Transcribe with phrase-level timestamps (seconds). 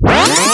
[0.00, 0.47] 5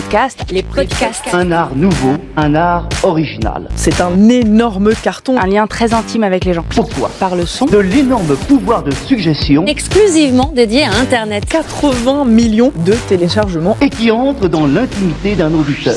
[0.00, 1.24] podcasts, les podcasts.
[1.32, 3.66] Un art nouveau, un art original.
[3.76, 5.38] C'est un énorme carton.
[5.38, 6.66] Un lien très intime avec les gens.
[6.68, 7.64] Pourquoi Par le son.
[7.64, 11.46] De l'énorme pouvoir de suggestion exclusivement dédié à Internet.
[11.46, 13.78] 80 millions de téléchargements.
[13.80, 15.94] et qui entre dans l'intimité d'un auditeur.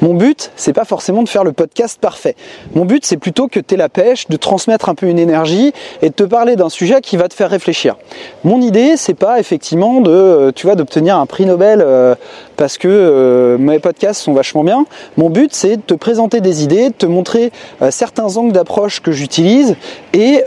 [0.00, 2.36] Mon but, c'est pas forcément de faire le podcast parfait.
[2.74, 5.72] Mon but, c'est plutôt que tu la pêche, de transmettre un peu une énergie
[6.02, 7.96] et de te parler d'un sujet qui va te faire réfléchir.
[8.44, 12.14] Mon idée, c'est pas effectivement de, euh, tu vois, d'obtenir un prix Nobel euh,
[12.56, 14.86] parce que euh, mes podcasts sont vachement bien.
[15.16, 17.52] Mon but, c'est de te présenter des idées, de te montrer
[17.90, 19.76] certains angles d'approche que j'utilise
[20.12, 20.42] et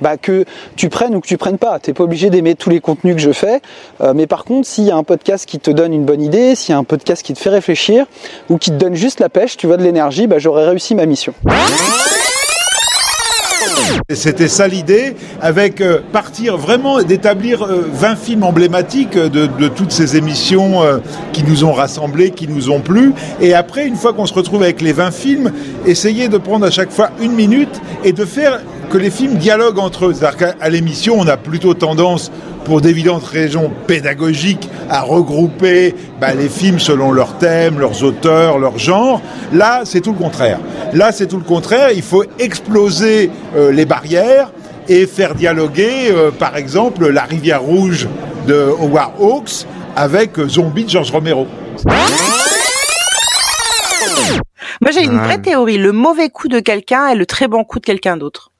[0.00, 0.44] bah, que
[0.76, 1.78] tu prennes ou que tu prennes pas.
[1.78, 3.60] T'es pas obligé d'aimer tous les contenus que je fais,
[4.00, 6.54] Euh, mais par contre, s'il y a un podcast qui te donne une bonne idée,
[6.54, 8.06] s'il y a un podcast qui te fait réfléchir
[8.48, 11.06] ou qui te donne juste la pêche, tu vois, de l'énergie, bah, j'aurais réussi ma
[11.06, 11.34] mission.
[14.14, 20.16] C'était ça l'idée, avec euh, partir vraiment d'établir euh, 20 films emblématiques de, toutes ces
[20.16, 20.98] émissions euh,
[21.34, 23.12] qui nous ont rassemblés, qui nous ont plu.
[23.40, 25.52] Et après, une fois qu'on se retrouve avec les 20 films,
[25.84, 29.78] essayer de prendre à chaque fois une minute et de faire que les films dialoguent
[29.78, 30.14] entre eux.
[30.14, 32.30] C'est-à-dire qu'à l'émission, on a plutôt tendance,
[32.64, 38.78] pour d'évidentes raisons pédagogiques, à regrouper bah, les films selon leur thème, leurs auteurs, leur
[38.78, 39.20] genre.
[39.52, 40.58] Là, c'est tout le contraire.
[40.92, 41.90] Là, c'est tout le contraire.
[41.92, 44.50] Il faut exploser euh, les barrières
[44.88, 48.08] et faire dialoguer, euh, par exemple, La Rivière Rouge
[48.46, 51.46] de Howard Hawks avec euh, Zombie de George Romero.
[54.80, 55.76] Moi, j'ai une vraie théorie.
[55.76, 58.52] Le mauvais coup de quelqu'un est le très bon coup de quelqu'un d'autre.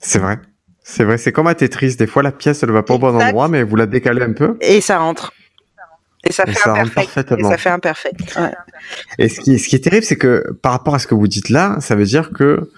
[0.00, 0.38] C'est vrai.
[0.82, 1.96] C'est vrai, c'est comme à Tetris.
[1.96, 4.32] Des fois, la pièce, elle va pas au bon endroit, mais vous la décalez un
[4.32, 4.56] peu.
[4.60, 5.32] Et ça rentre.
[6.24, 7.32] Et ça fait ça un rentre perfect.
[7.38, 8.36] Et ça fait un perfect.
[8.36, 8.52] Ouais.
[9.18, 11.28] Et ce qui, ce qui est terrible, c'est que par rapport à ce que vous
[11.28, 12.70] dites là, ça veut dire que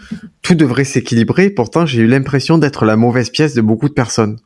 [0.43, 1.51] tout devrait s'équilibrer.
[1.51, 4.39] Pourtant, j'ai eu l'impression d'être la mauvaise pièce de beaucoup de personnes.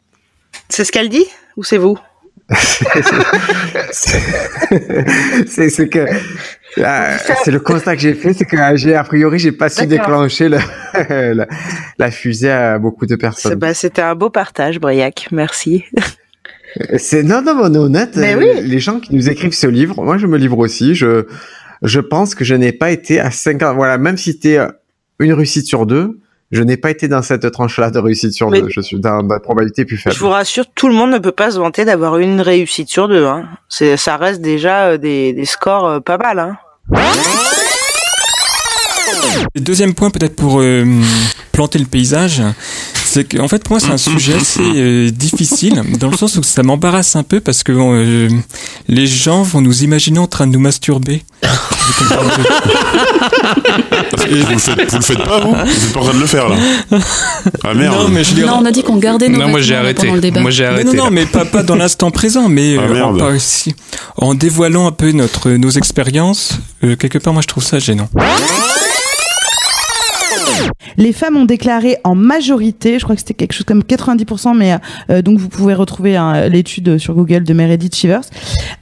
[0.68, 1.26] C'est ce qu'elle dit
[1.56, 1.98] Ou c'est vous?
[3.90, 6.06] C'est que
[6.76, 9.86] c'est le constat que j'ai fait, c'est que euh, j'ai a priori j'ai pas su
[9.86, 10.58] déclencher le-
[11.34, 11.46] la,
[11.98, 13.54] la fusée à beaucoup de C'est- personnes.
[13.54, 15.28] bah, C'était un beau partage, Briac.
[15.32, 15.84] Merci.
[16.98, 18.16] C'est non non on est honnête.
[18.16, 18.60] Mais euh, oui.
[18.68, 20.94] Les gens qui nous écrivent ce livre, moi je me livre aussi.
[20.94, 21.26] Je
[21.82, 23.74] je pense que je n'ai pas été à 50.
[23.76, 24.68] Voilà, même si euh,
[25.18, 26.20] une réussite sur deux,
[26.50, 28.68] je n'ai pas été dans cette tranche-là de réussite sur Mais- deux.
[28.70, 30.14] Je suis dans la probabilité plus faible.
[30.14, 33.08] Je vous rassure, tout le monde ne peut pas se vanter d'avoir une réussite sur
[33.08, 33.24] deux.
[33.24, 33.48] Hein.
[33.68, 36.38] Ça reste déjà euh, des, des scores euh, pas mal.
[36.38, 36.58] Hein.
[39.54, 40.84] Deuxième point, peut-être pour euh,
[41.52, 42.42] planter le paysage,
[43.06, 46.42] c'est qu'en fait, pour moi, c'est un sujet assez euh, difficile, dans le sens où
[46.42, 48.28] ça m'embarrasse un peu parce que euh,
[48.88, 51.22] les gens vont nous imaginer en train de nous masturber.
[51.42, 51.48] Vous
[54.52, 55.54] le faites, vous le faites pas, vous?
[55.54, 56.56] Vous êtes pas en train de le faire, là?
[57.64, 57.94] Ah merde.
[57.94, 59.74] Non, mais je veux dire- Non, on a dit qu'on gardait nos Non, moi, j'ai
[59.76, 60.02] arrêté.
[60.02, 60.40] pendant le débat.
[60.40, 60.84] Moi, j'ai arrêté.
[60.84, 63.22] Non, non, non, mais pas, pas dans l'instant présent, mais Ah, euh, merde.
[63.22, 63.74] en, aussi-
[64.16, 68.08] en dévoilant un peu notre, nos expériences, euh, quelque part, moi, je trouve ça gênant.
[70.96, 74.76] Les femmes ont déclaré en majorité, je crois que c'était quelque chose comme 90%, mais
[75.10, 78.22] euh, donc vous pouvez retrouver hein, l'étude sur Google de Meredith Shivers,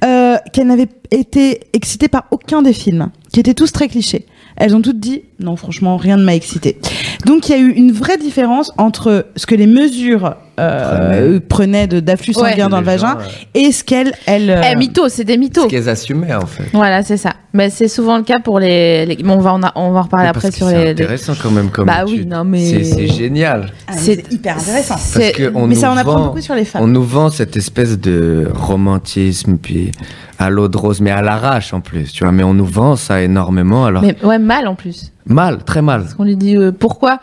[0.05, 4.27] euh, qu'elles n'avaient été excitées par aucun des films, qui étaient tous très clichés.
[4.57, 6.79] Elles ont toutes dit non, franchement, rien ne m'a excité.
[7.27, 11.87] Donc il y a eu une vraie différence entre ce que les mesures euh, prenaient
[11.87, 12.51] de d'afflux Ouais.
[12.51, 13.19] sanguin dans le vagin
[13.55, 14.51] et ce qu'elles elles.
[14.51, 15.63] euh, Eh, mythos, c'est des mythos.
[15.65, 16.65] Ce qu'elles assumaient en fait.
[16.73, 17.35] Voilà, c'est ça.
[17.53, 19.07] Mais c'est souvent le cas pour les.
[19.07, 20.69] les- bon, on va en, a- on va en reparler Mais après parce que sur
[20.69, 20.85] c'est les.
[20.85, 22.29] les- intéressant quand même comme Bah oui, étude.
[22.31, 23.73] non, mais- C'est- c'est génial.
[23.89, 24.95] ah, c'est hyper intéressant.
[24.95, 26.83] Parce que on mais nous ça en apprend vend- beaucoup sur les femmes.
[26.83, 29.93] On nous vend cette espèce de romantisme, puis
[30.39, 32.33] à l'eau de rose, mais à l'arrache en plus, tu vois.
[32.33, 35.13] Mais on nous vend ça énormément, alors Mais ouais, mal en plus.
[35.27, 36.07] mal, très mal.
[36.19, 37.19] On lui dit euh, pourquoi?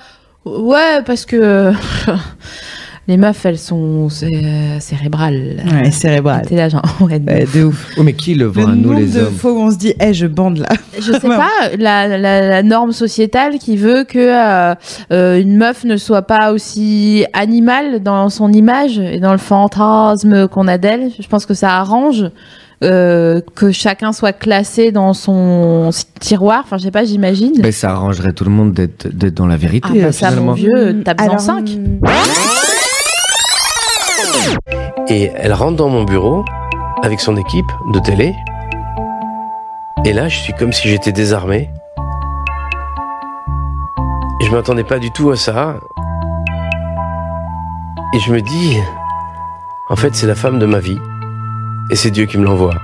[0.45, 1.71] Ouais, parce que
[3.11, 5.57] les meufs, elles sont cé- cérébrales.
[5.71, 6.45] Ouais, cérébrales.
[6.47, 7.87] T'es là, genre, ouais, de ouf.
[7.97, 9.69] Oh, mais qui le vend Le à nous nombre les de hommes fois où on
[9.71, 10.69] se dit, eh, je bande là.
[10.97, 12.17] Je sais pas, la, la,
[12.47, 14.73] la norme sociétale qui veut que euh,
[15.11, 20.47] euh, une meuf ne soit pas aussi animale dans son image et dans le fantasme
[20.47, 21.09] qu'on a d'elle.
[21.19, 22.25] Je pense que ça arrange
[22.83, 26.61] euh, que chacun soit classé dans son tiroir.
[26.63, 27.53] Enfin, je sais pas, j'imagine.
[27.61, 31.01] Mais ça arrangerait tout le monde d'être dans la vérité, Ah bah ça, mon vieux,
[31.05, 31.79] t'as besoin Alors, de 5.
[35.07, 36.45] Et elle rentre dans mon bureau
[37.03, 38.35] avec son équipe de télé.
[40.05, 41.69] Et là, je suis comme si j'étais désarmé.
[44.41, 45.75] Je m'attendais pas du tout à ça.
[48.13, 48.77] Et je me dis,
[49.89, 50.99] en fait, c'est la femme de ma vie.
[51.91, 52.75] Et c'est Dieu qui me l'envoie.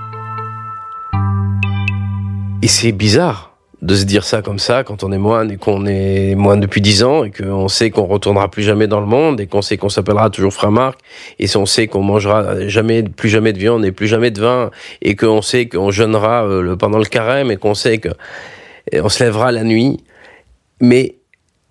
[2.62, 5.85] Et c'est bizarre de se dire ça comme ça quand on est moine et qu'on
[5.85, 9.39] est moine depuis dix ans et qu'on sait qu'on retournera plus jamais dans le monde
[9.39, 11.00] et qu'on sait qu'on s'appellera toujours frère Marc
[11.38, 14.71] et on sait qu'on mangera jamais plus jamais de viande et plus jamais de vin
[15.01, 18.09] et qu'on sait qu'on jeûnera euh, pendant le carême et qu'on sait que
[18.91, 19.97] et on se lèvera la nuit
[20.81, 21.15] mais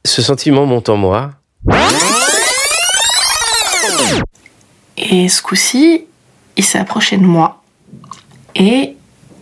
[0.04, 1.32] ce sentiment monte en moi
[4.96, 6.06] Et ce coup-ci,
[6.56, 7.62] il s'est approché de moi
[8.54, 8.96] et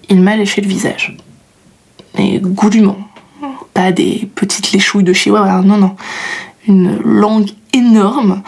[0.08, 1.16] il m'a léché le visage.
[2.16, 2.99] Mais goulûment.
[3.72, 5.96] Pas des petites léchouilles de chihuahua, non, non.
[6.66, 8.43] Une langue énorme.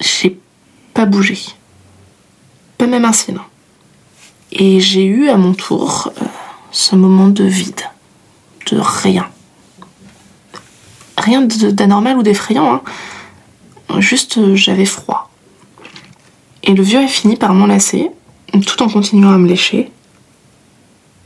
[0.00, 0.38] J'ai
[0.94, 1.38] pas bougé.
[2.78, 3.38] Pas même un cil.
[4.52, 6.24] Et j'ai eu à mon tour euh,
[6.70, 7.82] ce moment de vide.
[8.70, 9.28] De rien.
[11.18, 12.82] Rien d'anormal ou d'effrayant, hein.
[14.00, 15.30] Juste euh, j'avais froid.
[16.62, 18.10] Et le vieux a fini par m'enlacer,
[18.66, 19.90] tout en continuant à me lécher.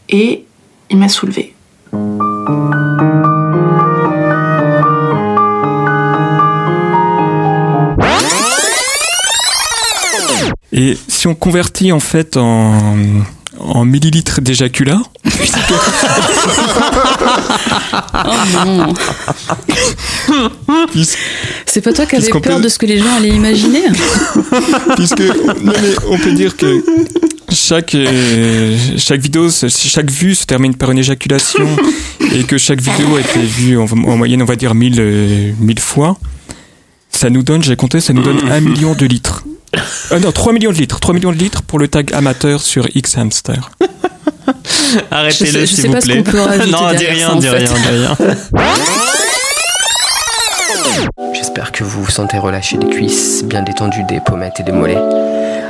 [0.08, 0.44] Et
[0.90, 1.54] il m'a soulevé.
[10.72, 12.96] Et si on convertit en fait en,
[13.60, 15.00] en millilitres d'éjaculat,
[18.24, 18.30] Oh
[18.64, 18.94] non.
[21.66, 23.82] C'est pas toi qui avais peur peut- de ce que les gens allaient imaginer
[24.96, 26.82] puisque non, mais on peut dire que
[27.50, 31.66] chaque euh, chaque vidéo, chaque vue se termine par une éjaculation
[32.34, 35.52] et que chaque vidéo a été vue en, en moyenne, on va dire 1000 euh,
[35.58, 36.18] 1000 fois.
[37.10, 39.37] Ça nous donne, j'ai compté, ça nous donne 1 million de litres.
[40.10, 41.00] Ah non, 3 millions de litres.
[41.00, 43.70] 3 millions de litres pour le tag amateur sur X Hamster.
[45.10, 46.22] Arrêtez-le, s'il sais vous pas ce plaît.
[46.22, 48.16] qu'on peut rajouter non, dis rien, dis rien, dis rien.
[51.34, 54.98] J'espère que vous vous sentez relâché des cuisses, bien détendu des pommettes et des mollets.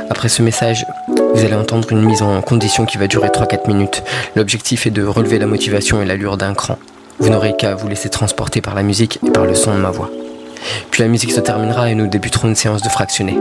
[0.09, 4.03] Après ce message, vous allez entendre une mise en condition qui va durer 3-4 minutes.
[4.35, 6.77] L'objectif est de relever la motivation et l'allure d'un cran.
[7.19, 9.91] Vous n'aurez qu'à vous laisser transporter par la musique et par le son de ma
[9.91, 10.09] voix.
[10.91, 13.37] Puis la musique se terminera et nous débuterons une séance de fractionnés.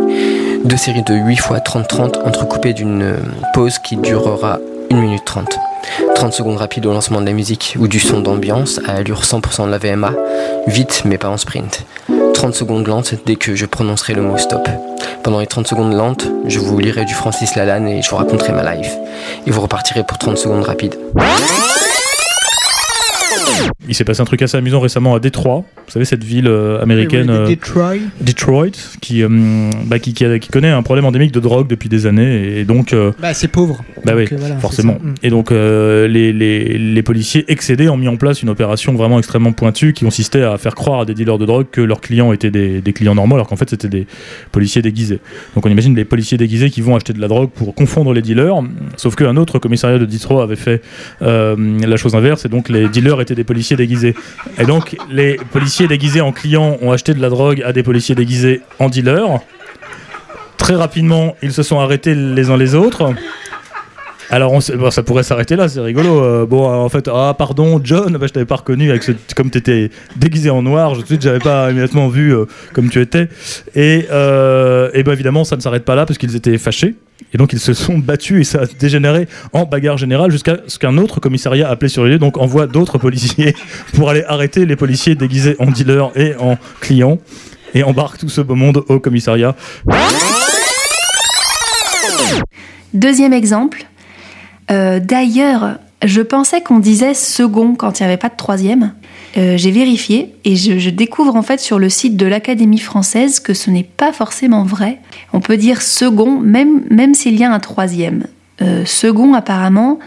[0.65, 3.17] Deux séries de 8 fois 30-30 entrecoupées d'une euh,
[3.55, 4.59] pause qui durera
[4.91, 5.59] 1 minute 30.
[6.15, 9.67] 30 secondes rapides au lancement de la musique ou du son d'ambiance à allure 100%
[9.67, 10.12] de la VMA,
[10.67, 11.85] vite mais pas en sprint.
[12.35, 14.69] 30 secondes lentes dès que je prononcerai le mot stop.
[15.23, 18.53] Pendant les 30 secondes lentes, je vous lirai du Francis Lalanne et je vous raconterai
[18.53, 18.93] ma life.
[19.47, 20.97] Et vous repartirez pour 30 secondes rapides.
[23.88, 25.64] Il s'est passé un truc assez amusant récemment à Détroit.
[25.88, 27.31] Vous savez, cette ville euh, américaine.
[27.31, 27.94] Oui, oui, euh, Detroit.
[28.20, 28.67] Detroit,
[29.00, 29.29] qui, euh,
[29.87, 32.58] bah, qui, qui, a- qui connaît un problème endémique de drogue depuis des années.
[32.58, 32.94] Et donc.
[33.20, 33.82] Bah, c'est pauvre.
[34.05, 34.99] bah Donc, oui, voilà, forcément.
[35.02, 35.14] Mm.
[35.23, 39.52] Et donc les, les, les policiers excédés ont mis en place une opération vraiment extrêmement
[39.52, 42.50] pointue qui consistait à faire croire à des dealers de drogue que leurs clients étaient
[42.50, 44.06] des, des clients normaux alors qu'en fait c'était des
[44.52, 45.20] policiers déguisés.
[45.55, 48.23] Donc on imagine les policiers déguisés qui vont acheter de la drogue pour confondre les
[48.23, 48.55] dealers,
[48.96, 50.82] sauf qu'un autre commissariat de Detroit avait fait
[51.23, 54.14] euh, la chose inverse et donc les dealers étaient des policiers déguisés.
[54.58, 58.14] Et donc les policiers déguisés en clients ont acheté de la drogue à des policiers
[58.14, 59.40] déguisés en dealers.
[60.56, 63.14] Très rapidement, ils se sont arrêtés les uns les autres.
[64.30, 66.23] Alors, on bon, ça pourrait s'arrêter là, c'est rigolo.
[66.23, 69.02] Euh, bon, euh, en fait, ah, pardon, John, bah, je t'avais pas reconnu avec
[69.35, 72.44] comme t'étais déguisé en noir, je tout de suite, j'avais pas immédiatement vu euh,
[72.75, 73.28] comme tu étais.
[73.75, 76.94] Et, euh, et ben évidemment, ça ne s'arrête pas là parce qu'ils étaient fâchés.
[77.32, 80.78] Et donc, ils se sont battus et ça a dégénéré en bagarre générale jusqu'à ce
[80.78, 83.54] qu'un autre commissariat appelé sur les lieux, donc envoie d'autres policiers
[83.94, 87.18] pour aller arrêter les policiers déguisés en dealers et en clients
[87.75, 89.56] et embarque tout ce beau monde au commissariat.
[92.92, 93.87] Deuxième exemple.
[94.70, 98.94] Euh, D'ailleurs, je pensais qu'on disait second quand il n'y avait pas de troisième.
[99.37, 103.54] Euh, J'ai vérifié et je, découvre en fait sur le site de l'Académie française que
[103.54, 104.98] ce n'est pas forcément vrai.
[105.32, 108.26] On peut dire second même, même s'il y a un troisième.
[108.62, 109.98] Euh, second apparemment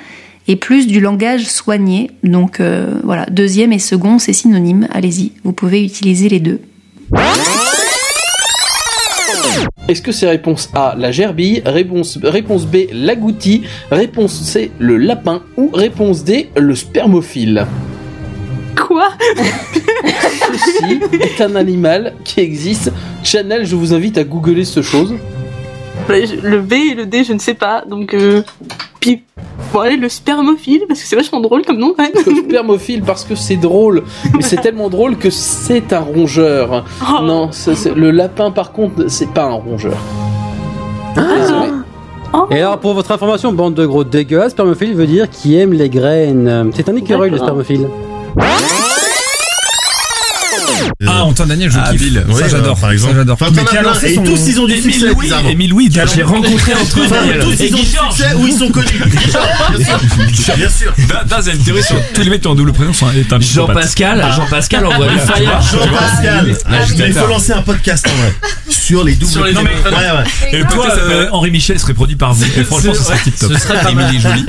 [0.48, 2.12] est plus du langage soigné.
[2.24, 2.62] Donc
[3.04, 4.88] voilà, deuxième et second c'est synonyme.
[4.92, 6.60] Allez-y, vous pouvez utiliser les deux.
[9.88, 15.42] Est-ce que c'est réponse A, la gerbille, réponse, réponse B, l'agouti, réponse C, le lapin
[15.58, 17.66] ou réponse D, le spermophile?
[18.76, 19.10] Quoi?
[20.54, 22.92] Ceci est un animal qui existe.
[23.24, 25.16] Chanel, je vous invite à googler ce chose.
[26.08, 27.84] Bah, Le B et le D, je ne sais pas.
[27.88, 28.44] Donc, euh...
[29.74, 32.12] bon, allez, le spermophile, parce que c'est vachement drôle comme nom quand même.
[32.26, 34.04] Le spermophile parce que c'est drôle,
[34.36, 36.86] mais c'est tellement drôle que c'est un rongeur.
[37.02, 37.24] Oh.
[37.24, 37.50] Non,
[37.96, 39.98] le lapin par contre, c'est pas un rongeur.
[41.16, 41.72] Désolé.
[42.50, 45.90] Et alors, pour votre information, bande de gros dégueulasses, spermophile veut dire qui aime les
[45.90, 46.72] graines.
[46.74, 47.88] C'est un écureuil, le spermophile.
[51.08, 52.02] Ah, Antoine Daniel, je Ah, kiffe.
[52.02, 52.24] Bill.
[52.28, 52.80] ça Ouais, j'adore.
[52.80, 53.14] par exemple.
[53.14, 53.38] Ça j'adore.
[53.42, 55.50] Enfin, as qui a lancé Et son- tous, ils ont du Émile succès, Louis, bizarrement.
[55.50, 57.40] Émile Louis, je l'ai rencontré Enfin, Daniel.
[57.40, 58.88] tous, ils ont du succès ou ils sont connus.
[60.58, 60.94] Bien sûr.
[61.28, 63.32] Daz a une théorie sur tous les mecs qui ont un double prénom sont est
[63.34, 63.76] un psychopathe.
[63.78, 65.62] Jean-Pascal, Jean-Pascal envoie du fire.
[65.62, 66.58] Jean-Pascal.
[66.66, 68.34] Ah, je suis Mais il faut lancer un podcast en vrai.
[68.70, 69.70] Sur les doubles Sur les prénoms.
[69.70, 69.98] doubles prénoms.
[69.98, 70.54] Ouais, ouais.
[70.54, 72.44] Et le toi, euh, Henri Michel serait produit par vous.
[72.58, 73.52] Et franchement, ce serait tip top.
[73.54, 74.12] Ce serait pas mal.
[74.20, 74.46] Jolie.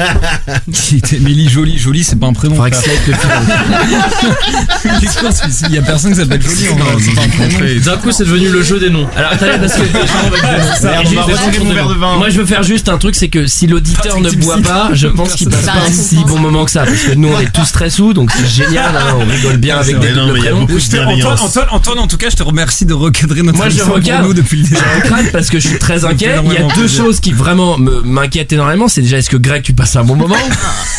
[1.17, 2.57] Émilie Jolie, Jolie, c'est pas un prénom.
[2.57, 2.73] frère.
[5.01, 6.95] Qu'est-ce qu'on se fait Il y a personne qui s'appelle Jolie en vrai.
[7.01, 7.81] C'est pas un prénom.
[7.85, 9.07] D'un coup, c'est devenu le jeu des noms.
[9.17, 9.83] Alors, attendez, parce que.
[10.87, 12.17] Merde, on va retirer mon verre de vin.
[12.19, 15.09] Moi, je veux faire juste un truc, c'est que si l'auditeur ne boit pas, je
[15.09, 16.85] pense qu'il passe pas un si bon moment que ça.
[16.85, 18.95] Parce que nous, on est tous très sous, donc c'est génial.
[18.97, 20.67] hein, on rigole bien avec des doubles prénoms.
[20.69, 23.67] Je t'ai- Antoine, Antoine, Antoine, en tout cas, je te remercie de recadrer notre Moi,
[23.69, 24.27] je émission pour recadre.
[24.27, 24.77] nous depuis le début.
[24.77, 26.17] Je recadre parce que je suis très inquiet.
[26.19, 27.05] Il y a énormément deux plaisir.
[27.05, 28.89] choses qui vraiment me- m'inquiètent énormément.
[28.89, 30.37] C'est déjà, est-ce que Greg, tu passes un bon moment?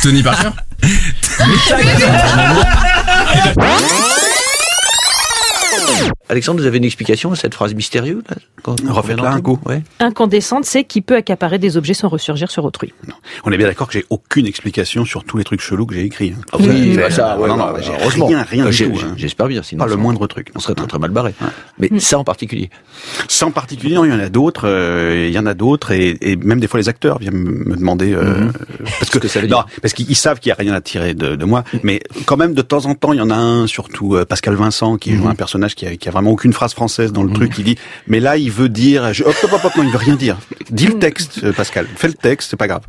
[0.03, 0.49] Tony Parker
[6.33, 8.23] Alexandre, vous avez une explication à cette phrase mystérieuse
[8.65, 9.59] Refaites-la un coup.
[9.65, 9.83] Ouais.
[9.99, 12.91] Incandescente, c'est qui peut accaparer des objets sans ressurgir sur autrui.
[13.45, 16.03] On est bien d'accord que j'ai aucune explication sur tous les trucs chelous que j'ai
[16.03, 16.33] écrits.
[16.35, 16.41] hein.
[16.53, 18.99] Ah, Oui, bah, ça, ouais, non, non, bah, j'ai rien, rien Bah, du tout.
[19.03, 19.13] hein.
[19.15, 20.49] J'espère bien, sinon Pas le ça- moindre truc.
[20.55, 21.33] On serait très très mal barré.
[21.77, 22.69] Mais ça en particulier.
[23.27, 24.67] Ça en particulier, non, il y en a d'autres.
[24.67, 27.75] euh, il y en a d'autres, et, et même des fois les acteurs viennent me
[27.75, 28.49] demander euh,
[28.99, 29.65] parce que, ça veut non, dire.
[29.81, 32.37] parce qu'ils ils savent qu'il y a rien à tirer de, de moi, mais quand
[32.37, 35.13] même de temps en temps, il y en a un, surtout euh, Pascal Vincent, qui
[35.15, 37.53] joue un personnage qui a, qui a vraiment aucune phrase française dans le truc.
[37.57, 37.77] Il dit,
[38.07, 40.37] mais là, il veut dire, je, hop, hop, hop, hop, non, il veut rien dire.
[40.69, 41.87] Dis le texte, euh, Pascal.
[41.95, 42.83] Fais le texte, c'est pas grave.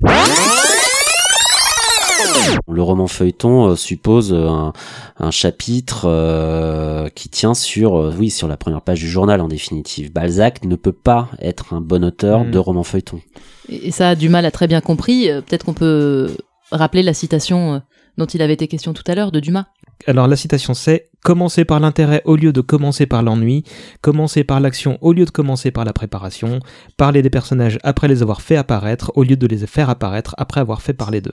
[2.69, 4.73] Le roman feuilleton euh, suppose euh, un,
[5.19, 9.49] un chapitre euh, qui tient sur, euh, oui, sur la première page du journal en
[9.49, 10.13] définitive.
[10.13, 12.51] Balzac ne peut pas être un bon auteur Mm.
[12.51, 13.21] de roman feuilleton.
[13.69, 15.29] Et ça a du mal à très bien compris.
[15.47, 16.31] Peut-être qu'on peut
[16.71, 17.79] rappeler la citation euh,
[18.19, 19.67] dont il avait été question tout à l'heure de Dumas.
[20.07, 23.65] Alors la citation c'est commencer par l'intérêt au lieu de commencer par l'ennui,
[24.03, 26.61] commencer par l'action au lieu de commencer par la préparation,
[26.97, 30.61] parler des personnages après les avoir fait apparaître au lieu de les faire apparaître après
[30.61, 31.33] avoir fait parler d'eux.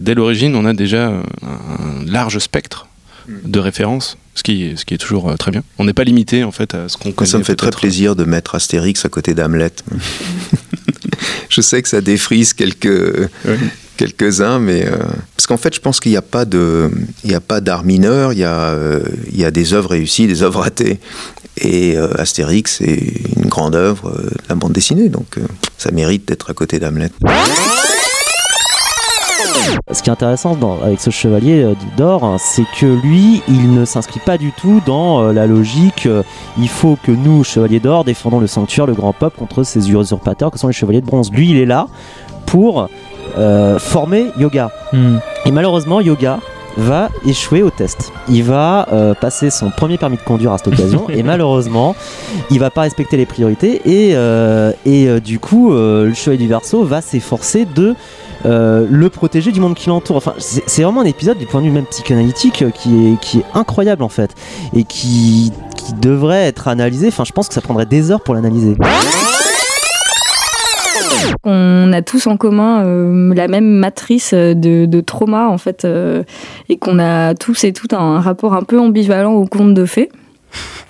[0.00, 2.86] Dès l'origine, on a déjà un large spectre
[3.28, 5.62] de références, ce qui, est- ce qui est toujours euh, très bien.
[5.78, 7.30] On n'est pas limité en fait à ce qu'on connaît.
[7.30, 9.72] Ça me fait très plaisir de mettre Astérix à côté d'Hamlet.
[11.48, 13.30] je sais que ça défrise quelques
[13.96, 14.96] quelques-uns, mais euh,
[15.36, 18.32] parce qu'en fait, je pense qu'il n'y a pas d'art mineur.
[18.32, 21.00] Il y a, euh, il y a des œuvres réussies, des œuvres ratées.
[21.58, 25.38] Et euh, Astérix est une grande œuvre de la bande dessinée, donc
[25.78, 27.10] ça mérite d'être à côté d'Hamlet.
[29.92, 34.20] Ce qui est intéressant avec ce chevalier d'or, hein, c'est que lui, il ne s'inscrit
[34.20, 36.08] pas du tout dans la logique
[36.58, 40.50] il faut que nous, chevaliers d'or, défendons le sanctuaire, le grand peuple contre ces usurpateurs
[40.50, 41.30] que sont les chevaliers de bronze.
[41.32, 41.86] Lui, il est là
[42.46, 42.88] pour
[43.38, 44.70] euh, former Yoga.
[45.44, 46.38] Et malheureusement, Yoga
[46.76, 48.12] va échouer au test.
[48.28, 51.94] Il va euh, passer son premier permis de conduire à cette occasion et malheureusement,
[52.50, 56.48] il va pas respecter les priorités et, euh, et euh, du coup, le chevalier du
[56.48, 57.94] Verseau va s'efforcer de
[58.46, 60.16] euh, le protéger du monde qui l'entoure.
[60.16, 63.20] Enfin, c'est c'est vraiment un épisode du point de vue même psychanalytique euh, qui est,
[63.20, 64.34] qui est incroyable en fait
[64.74, 67.08] et qui, qui devrait être analysé.
[67.08, 68.76] Enfin, je pense que ça prendrait des heures pour l'analyser.
[71.44, 75.84] On a tous en commun euh, la même matrice euh, de, de trauma en fait
[75.84, 76.22] euh,
[76.68, 80.08] et qu'on a tous et toutes un rapport un peu ambivalent aux contes de fées.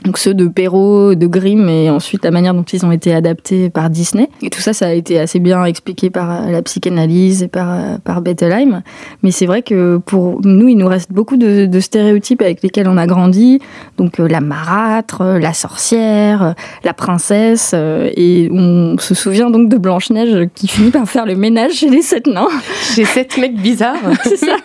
[0.04, 3.70] Donc ceux de Perrault, de Grimm et ensuite la manière dont ils ont été adaptés
[3.70, 4.28] par Disney.
[4.42, 7.72] Et tout ça, ça a été assez bien expliqué par euh, la psychanalyse et par,
[7.72, 8.82] euh, par Bettelheim.
[9.22, 12.88] Mais c'est vrai que pour nous, il nous reste beaucoup de, de stéréotypes avec lesquels
[12.88, 13.60] on a grandi.
[13.96, 17.72] Donc euh, la marâtre, la sorcière, la princesse.
[17.74, 21.90] euh, et on se souvient donc de Blanche-Neige qui finit par faire le ménage chez
[21.90, 22.48] les sept nains.
[22.94, 23.96] Chez sept mecs bizarres.
[24.24, 24.56] c'est ça.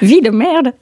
[0.00, 0.72] Vie de merde.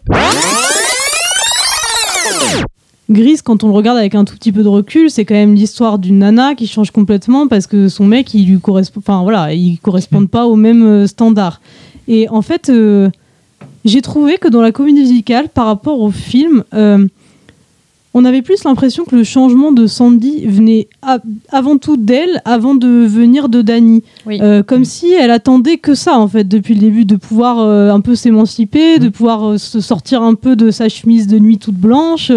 [3.10, 5.54] Grise, quand on le regarde avec un tout petit peu de recul, c'est quand même
[5.54, 9.52] l'histoire d'une nana qui change complètement parce que son mec, il lui correspond, enfin voilà,
[9.52, 11.60] ils correspondent pas au même euh, standard.
[12.06, 13.10] Et en fait, euh,
[13.84, 17.06] j'ai trouvé que dans la comédie musicale, par rapport au film, euh,
[18.12, 20.88] on avait plus l'impression que le changement de Sandy venait
[21.50, 24.02] avant tout d'elle, avant de venir de Danny.
[24.28, 27.90] Euh, comme si elle attendait que ça, en fait, depuis le début, de pouvoir euh,
[27.90, 31.58] un peu s'émanciper, de pouvoir euh, se sortir un peu de sa chemise de nuit
[31.58, 32.32] toute blanche.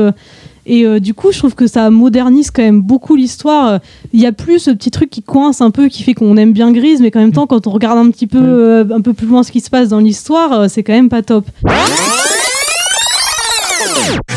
[0.65, 3.79] Et euh, du coup, je trouve que ça modernise quand même beaucoup l'histoire.
[4.13, 6.53] Il y a plus ce petit truc qui coince un peu, qui fait qu'on aime
[6.53, 9.13] bien Grise, mais qu'en même temps, quand on regarde un petit peu, euh, un peu
[9.13, 11.46] plus loin ce qui se passe dans l'histoire, euh, c'est quand même pas top.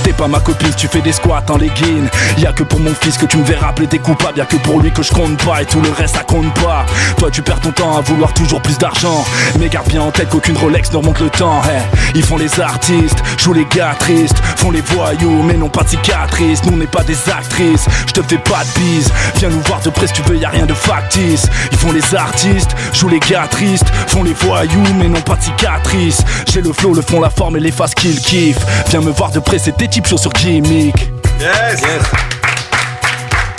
[0.03, 2.09] T'es pas ma copine, tu fais des squats en legging.
[2.39, 4.39] Y'a que pour mon fils que tu me verras plaider coupable.
[4.39, 6.87] Y'a que pour lui que je compte pas et tout le reste ça compte pas.
[7.19, 9.25] Toi tu perds ton temps à vouloir toujours plus d'argent.
[9.59, 11.61] Mais garde bien en tête qu'aucune Rolex ne remonte le temps.
[11.69, 12.17] eh.
[12.17, 14.39] Ils font les artistes, jouent les gars tristes.
[14.57, 16.65] Font les voyous, mais non pas de cicatrices.
[16.65, 19.11] Nous on pas des actrices, je te fais pas de bise.
[19.37, 21.47] Viens nous voir de près si tu veux, y a rien de factice.
[21.73, 23.89] Ils font les artistes, jouent les gars tristes.
[24.07, 26.23] Font les voyous, mais non pas de cicatrices.
[26.53, 28.65] J'ai le flow, le fond, la forme et les faces qu'ils kiffent.
[28.91, 30.95] Viens me voir près, des types chauds sur gimmick.
[31.41, 31.83] Yes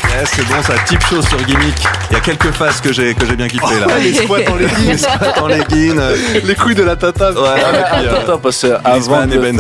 [0.10, 1.76] Yes, c'est bon, ça type chaud sur gimmick.
[2.10, 3.88] Il y a quelques phases que j'ai que j'ai bien kiffé là.
[3.90, 4.88] Ah, les squats en leggings.
[4.88, 6.00] les squats en leggings.
[6.00, 7.32] euh, Les couilles de la tata.
[7.34, 8.90] Ouais, avec puis, euh, parce que avant
[9.26, 9.54] Griezmann de le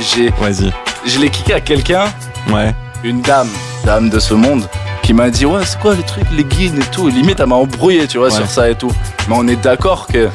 [0.00, 0.72] j'ai, Vas-y.
[1.06, 2.04] je l'ai kické à quelqu'un,
[2.50, 2.74] Ouais.
[3.04, 3.48] une dame,
[3.84, 4.66] dame de ce monde,
[5.02, 7.08] qui m'a dit ouais c'est quoi les trucs, les guines et tout.
[7.08, 8.34] Limite elle m'a embrouillé, tu vois, Ouais.
[8.34, 8.90] sur ça et tout.
[9.28, 10.28] Mais on est d'accord que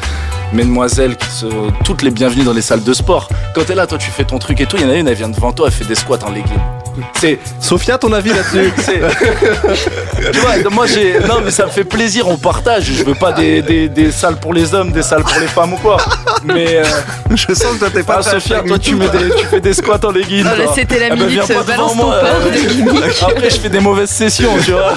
[0.53, 3.29] mesdemoiselles qui sont toutes les bienvenues dans les salles de sport.
[3.53, 5.07] Quand t'es là, toi tu fais ton truc et tout, il y en a une,
[5.07, 6.76] elle vient devant toi, elle fait des squats en leggings.
[7.19, 8.71] C'est Sophia, ton avis là-dessus
[10.31, 11.19] Tu vois, moi j'ai.
[11.19, 12.85] Non, mais ça me fait plaisir, on partage.
[12.85, 15.73] Je veux pas des, des, des salles pour les hommes, des salles pour les femmes
[15.73, 15.97] ou quoi.
[16.43, 16.77] Mais.
[16.77, 16.83] euh,
[17.35, 19.73] Je sens que toi t'es pas Ah, Sophia, toi tu, mets des, tu fais des
[19.73, 20.45] squats en leggings.
[20.49, 20.71] Ah, toi.
[20.73, 23.09] c'était la Eh ben, minute, viens pas balance devant ton moi, euh.
[23.27, 24.93] Après, je fais des mauvaises sessions, tu vois.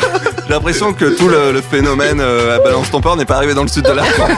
[0.46, 3.54] J'ai l'impression que tout le, le phénomène euh, à balance ton port n'est pas arrivé
[3.54, 4.30] dans le sud de la France.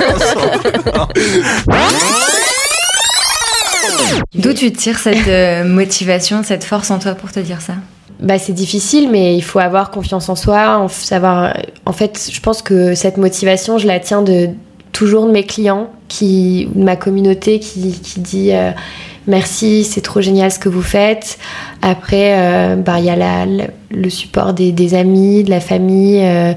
[4.34, 7.74] D'où tu tires cette euh, motivation, cette force en toi pour te dire ça?
[8.20, 11.56] Bah, c'est difficile, mais il faut avoir confiance en soi, savoir.
[11.86, 14.50] En fait, je pense que cette motivation, je la tiens de
[14.92, 18.70] toujours de mes clients, qui, de ma communauté qui, qui dit euh,
[19.26, 21.38] merci, c'est trop génial ce que vous faites.
[21.80, 26.52] Après, euh, bah, il y a le support des, amis, de la famille, euh,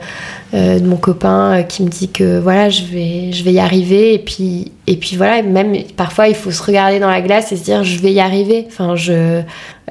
[0.53, 3.59] euh, de mon copain euh, qui me dit que voilà, je vais, je vais y
[3.59, 4.13] arriver.
[4.13, 7.57] Et puis, et puis voilà, même parfois, il faut se regarder dans la glace et
[7.57, 8.65] se dire je vais y arriver.
[8.67, 9.41] Enfin, je,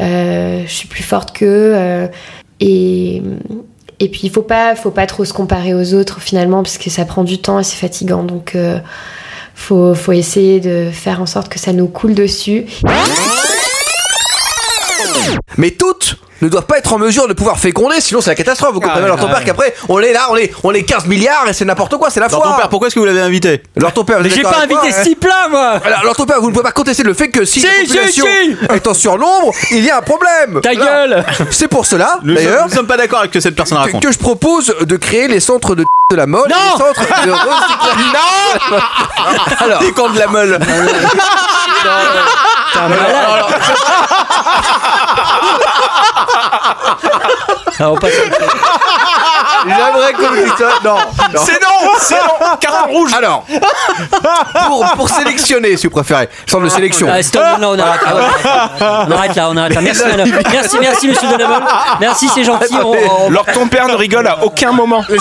[0.00, 2.08] euh, je suis plus forte qu'eux.
[2.60, 3.22] et,
[4.00, 6.90] et puis, il faut pas, faut pas trop se comparer aux autres finalement, parce que
[6.90, 8.22] ça prend du temps et c'est fatigant.
[8.22, 8.56] Donc,
[9.54, 12.64] faut, faut essayer de faire en sorte que ça nous coule dessus.
[15.56, 18.72] Mais toutes ne doivent pas être en mesure de pouvoir féconder, sinon c'est la catastrophe.
[18.74, 21.48] Vous comprenez alors ton père qu'après, on est là, on est, on est 15 milliards
[21.48, 22.52] et c'est n'importe quoi, c'est la Alors foi.
[22.52, 23.62] ton père, pourquoi est-ce que vous l'avez invité?
[23.76, 25.48] Alors ton père, vous Mais êtes j'ai d'accord pas avec moi, invité hein ce type-là,
[25.50, 27.66] moi alors, alors ton père, vous ne pouvez pas contester le fait que si, Si,
[27.66, 30.60] la si, population si est en surnombre, il y a un problème.
[30.62, 33.40] Ta gueule C'est pour cela, Nous d'ailleurs, sommes- nous sommes pas d'accord avec ce que
[33.40, 34.02] cette personne que, raconte.
[34.02, 37.30] que je propose de créer les centres de de la mode, Non les centres de
[37.32, 38.70] recyclage.
[38.70, 38.78] non
[39.60, 40.58] Alors, Les camps de la meule.
[42.72, 43.14] T'es un malade.
[47.78, 48.12] Alors, on passe
[49.66, 50.68] J'aimerais qu'on dise ça.
[50.84, 50.96] Non,
[51.44, 51.68] C'est non,
[51.98, 52.56] c'est non.
[52.60, 53.12] Carton rouge.
[53.14, 53.44] Alors,
[54.66, 57.08] pour, pour sélectionner, si vous préférez, centre de sélection.
[57.10, 59.06] Ah, stop, non, on arrête là.
[59.08, 59.80] On arrête là, on arrête là.
[59.80, 60.30] Merci, madame.
[60.52, 61.62] merci, merci, monsieur Denamol.
[62.00, 62.76] Merci, c'est gentil.
[62.82, 65.02] On, on- Alors ton père ne rigole à aucun moment.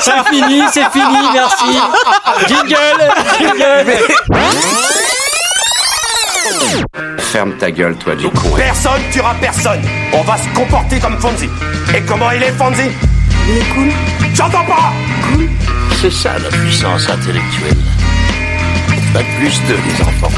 [0.00, 1.78] C'est fini, c'est fini, merci.
[2.46, 2.76] Jingle,
[3.38, 3.96] jingle.
[7.18, 8.50] Ferme ta gueule, toi, du con.
[8.56, 9.80] Personne tuera personne.
[10.12, 11.48] On va se comporter comme Fonzie.
[11.96, 12.90] Et comment il est, Fonzie
[13.48, 13.88] Il est cool.
[14.34, 14.92] J'entends pas
[16.00, 17.76] C'est ça la puissance intellectuelle.
[19.12, 20.30] Pas plus de les enfants.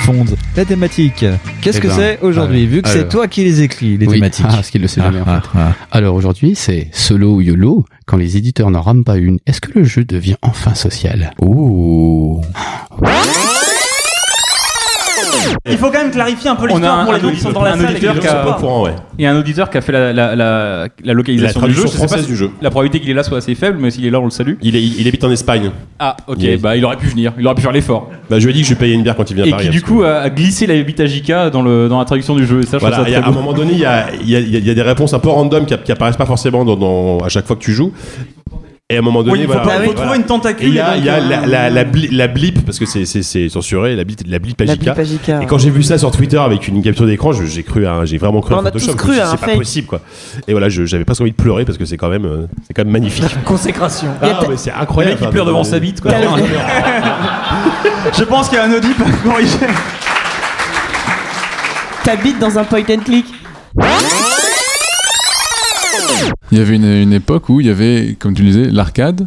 [0.00, 0.24] Fonds,
[0.56, 1.24] la thématique.
[1.60, 4.06] Qu'est-ce Eh que ben, c'est aujourd'hui, euh, vu que c'est toi qui les écris, les
[4.06, 4.14] Oui.
[4.14, 5.58] thématiques Ah, parce qu'il le sait jamais, en Ah, fait.
[5.58, 7.84] ah, Alors aujourd'hui, c'est solo ou YOLO.
[8.06, 11.32] Quand les éditeurs n'en rament pas une, est-ce que le jeu devient enfin social?
[11.40, 12.40] Ouh.
[15.70, 17.76] Il faut quand même clarifier un peu l'histoire pour les gens qui sont dans la
[17.76, 17.96] salle.
[17.96, 18.00] et.
[19.18, 21.74] Il y a un auditeur qui a fait la, la, la, la localisation La du
[21.74, 21.80] jeu.
[21.82, 22.50] traduction Je sais pas française si- du jeu.
[22.60, 24.54] La probabilité qu'il est là soit assez faible, mais s'il est là, on le salue.
[24.62, 25.70] Il, est- il habite en Espagne.
[25.98, 26.36] Ah, ok.
[26.40, 27.32] Il est- Bah, il aurait pu venir.
[27.38, 28.10] Il aurait pu faire l'effort.
[28.30, 29.48] Bah, je lui ai dit que je lui payais une bière quand il vient à
[29.48, 29.64] Et Paris.
[29.66, 32.04] qui, du parce coup, a a glissé la bite à JK dans, le, dans la
[32.04, 32.60] traduction du jeu.
[32.60, 34.40] Et ça, je Voilà, et à un moment donné, il y a, il y a-
[34.40, 36.26] il y a- il y a des réponses un peu random qui, qui apparaissent pas
[36.26, 37.92] forcément dans, dans- à chaque fois que tu joues.
[38.92, 40.00] Et à un moment donné, Oui, il faut voilà, pas- il faut voilà.
[40.02, 41.84] trouver une tentacule il y a, et il y a donc, la, euh, la, la,
[41.84, 43.04] bli- la blip, parce que c'est-
[43.48, 44.92] censuré, la blip, la blip La Agica.
[44.92, 47.86] blip Agica, Et quand j'ai vu ça sur Twitter avec une capture d'écran, j'ai cru,
[47.86, 48.92] à- j'ai vraiment cru On à a Photoshop.
[48.92, 49.56] tous cru à un C'est pas fake.
[49.56, 50.00] possible, quoi.
[50.46, 52.84] Et voilà, j'avais presque envie de pleurer parce que c'est quand même, euh, c'est quand
[52.84, 53.24] même magnifique.
[53.46, 54.08] Consécration.
[54.20, 55.12] Ah, mais c'est incroyable.
[55.12, 56.12] Le mec, il Enfin, pleure de- devant sa bite, quoi.
[58.18, 59.56] Je pense qu'il y a un audit pour corriger.
[62.04, 63.26] T'habites dans un point and click
[66.52, 69.26] Il y avait une, une époque où il y avait, comme tu le disais, l'arcade,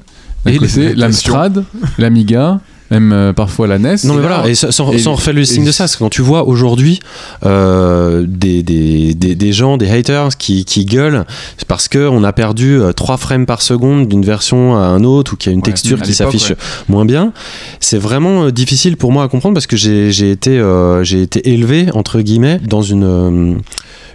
[0.95, 1.63] l'Amstrad,
[1.97, 2.59] l'Amiga,
[2.91, 3.95] même euh, parfois la NES.
[4.03, 5.97] Non mais voilà, là- et sans, sans, et- sans refaire le signe de ça, c'est
[5.97, 6.99] quand tu vois aujourd'hui
[7.43, 11.25] euh, des, des, des, des gens, des haters qui, qui gueulent
[11.67, 15.35] parce qu'on a perdu euh, 3 frames par seconde d'une version à un autre ou
[15.35, 16.57] qu'il y a une texture qui s'affiche ouais.
[16.88, 17.33] moins bien,
[17.79, 21.49] c'est vraiment euh, difficile pour moi à comprendre parce que j'ai été, euh, j'ai été
[21.51, 23.61] élevé, entre guillemets, dans une...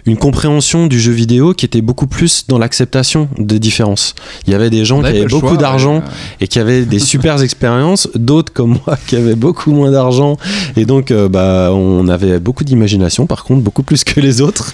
[0.05, 4.15] une compréhension du jeu vidéo qui était beaucoup plus dans l'acceptation des différences.
[4.47, 6.03] Il y avait des gens On qui avaient beaucoup d'argent ouais.
[6.41, 10.37] et qui avaient des super expériences, d'autres comme moi qui avaient beaucoup moins d'argent
[10.75, 14.73] et donc euh, bah on avait beaucoup d'imagination par contre beaucoup plus que les autres.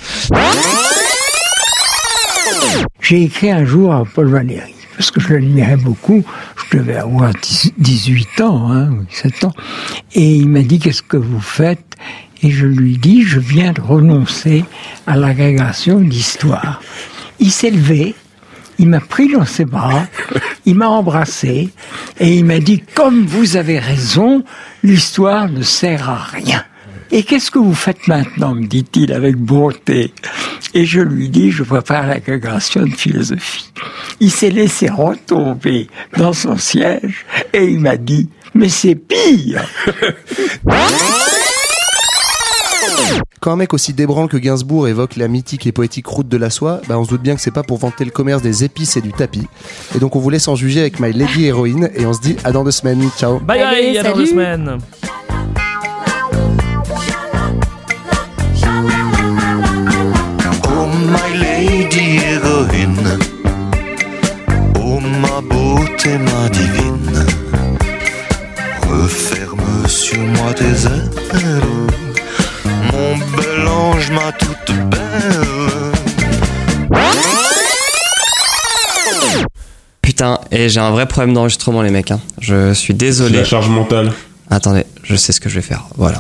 [3.02, 6.26] J'ai écrit un jour à Paul Valéry, parce que je l'admirais beaucoup.
[6.58, 9.54] Je devais avoir 10 18 ans, hein, ou 17 ans.
[10.14, 11.96] Et il m'a dit, qu'est-ce que vous faites?
[12.44, 14.66] Et je lui dis, je viens de renoncer
[15.06, 16.82] à l'agrégation d'histoire.
[17.40, 18.16] Il s'est levé,
[18.80, 20.08] il m'a pris dans ses bras,
[20.66, 21.70] il m'a embrassé,
[22.20, 24.44] et il m'a dit, comme vous avez raison,
[24.84, 26.64] l'histoire ne sert à rien.
[27.12, 30.14] Et qu'est-ce que vous faites maintenant me dit-il avec bonté.
[30.74, 33.72] Et je lui dis, je prépare l'agrégation de philosophie.
[34.20, 39.64] Il s'est laissé retomber dans son siège et il m'a dit, mais c'est pire.
[43.40, 46.50] Quand un mec aussi débranle que Gainsbourg évoque la mythique et poétique route de la
[46.50, 48.98] soie, bah on se doute bien que c'est pas pour vanter le commerce des épices
[48.98, 49.46] et du tapis.
[49.96, 52.36] Et donc on vous laisse en juger avec My Lady Héroïne et on se dit
[52.44, 53.08] à dans deux semaines.
[53.18, 53.40] Ciao.
[53.40, 54.78] Bye bye, à dans deux semaines.
[60.70, 63.20] Oh my lady héroïne,
[64.80, 67.26] oh ma beauté, ma divine,
[68.90, 71.12] referme sur moi tes ailes,
[72.92, 75.48] mon bel ange, ma toute belle.
[80.02, 82.12] Putain, et j'ai un vrai problème d'enregistrement, les mecs.
[82.12, 82.20] hein.
[82.40, 83.40] Je suis désolé.
[83.40, 84.14] La charge mentale.
[84.50, 85.86] Attendez, je sais ce que je vais faire.
[85.98, 86.20] Voilà.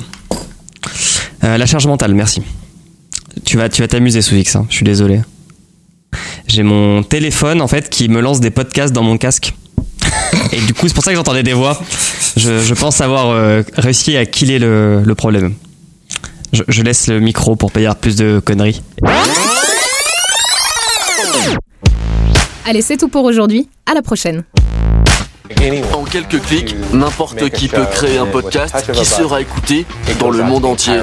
[1.43, 2.41] Euh, la charge mentale, merci.
[3.45, 4.55] Tu vas, tu vas t'amuser, Souvix.
[4.55, 4.65] Hein.
[4.69, 5.21] Je suis désolé.
[6.47, 9.53] J'ai mon téléphone en fait qui me lance des podcasts dans mon casque.
[10.51, 11.79] Et du coup, c'est pour ça que j'entendais des voix.
[12.35, 15.53] Je, je pense avoir euh, réussi à killer le, le problème.
[16.53, 18.81] Je, je laisse le micro pour dire plus de conneries.
[22.65, 23.69] Allez, c'est tout pour aujourd'hui.
[23.85, 24.43] À la prochaine.
[25.93, 29.85] En quelques clics, n'importe qui peut créer un podcast qui sera écouté
[30.19, 30.99] dans le monde entier.